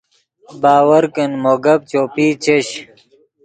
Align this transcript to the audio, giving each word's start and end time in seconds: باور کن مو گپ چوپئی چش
باور 0.61 1.03
کن 1.15 1.31
مو 1.43 1.53
گپ 1.63 1.81
چوپئی 1.89 2.29
چش 2.43 2.67